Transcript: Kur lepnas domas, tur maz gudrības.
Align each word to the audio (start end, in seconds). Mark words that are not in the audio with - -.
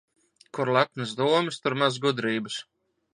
Kur 0.57 0.69
lepnas 0.77 1.13
domas, 1.19 1.59
tur 1.67 1.77
maz 1.83 2.01
gudrības. 2.07 2.57